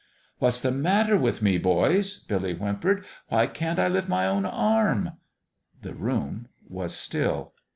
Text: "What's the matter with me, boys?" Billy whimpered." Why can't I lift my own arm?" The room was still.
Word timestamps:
"What's 0.39 0.59
the 0.61 0.71
matter 0.71 1.15
with 1.15 1.43
me, 1.43 1.59
boys?" 1.59 2.23
Billy 2.23 2.55
whimpered." 2.55 3.05
Why 3.29 3.45
can't 3.45 3.77
I 3.77 3.87
lift 3.87 4.09
my 4.09 4.25
own 4.25 4.47
arm?" 4.47 5.11
The 5.79 5.93
room 5.93 6.47
was 6.67 6.95
still. 6.95 7.53